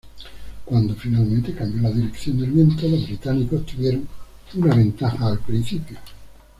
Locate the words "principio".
5.41-5.95